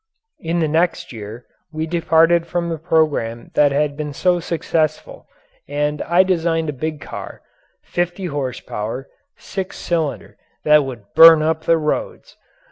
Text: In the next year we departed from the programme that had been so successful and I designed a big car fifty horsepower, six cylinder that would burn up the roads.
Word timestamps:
In 0.39 0.61
the 0.61 0.67
next 0.67 1.13
year 1.13 1.45
we 1.71 1.85
departed 1.85 2.47
from 2.47 2.69
the 2.69 2.79
programme 2.79 3.51
that 3.53 3.71
had 3.71 3.95
been 3.95 4.13
so 4.13 4.39
successful 4.39 5.27
and 5.69 6.01
I 6.01 6.23
designed 6.23 6.69
a 6.69 6.73
big 6.73 6.99
car 6.99 7.43
fifty 7.83 8.25
horsepower, 8.25 9.07
six 9.37 9.77
cylinder 9.77 10.37
that 10.63 10.85
would 10.85 11.13
burn 11.13 11.43
up 11.43 11.65
the 11.65 11.77
roads. 11.77 12.35